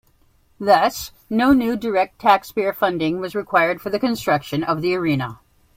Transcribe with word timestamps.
Thus, 0.59 1.11
no 1.29 1.53
new 1.53 1.75
direct 1.77 2.17
taxpayer 2.19 2.73
funding 2.73 3.19
was 3.19 3.35
required 3.35 3.79
for 3.81 3.91
the 3.91 3.99
construction 3.99 4.63
of 4.63 4.81
the 4.81 4.95
arena. 4.95 5.37